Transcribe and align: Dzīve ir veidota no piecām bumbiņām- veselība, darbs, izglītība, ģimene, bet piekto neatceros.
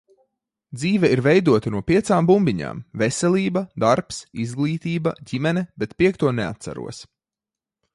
Dzīve 0.77 1.11
ir 1.15 1.21
veidota 1.27 1.73
no 1.75 1.81
piecām 1.91 2.31
bumbiņām- 2.31 2.81
veselība, 3.03 3.65
darbs, 3.85 4.25
izglītība, 4.47 5.17
ģimene, 5.33 5.67
bet 5.85 5.99
piekto 6.03 6.39
neatceros. 6.43 7.09